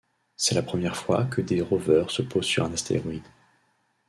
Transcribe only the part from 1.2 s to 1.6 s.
que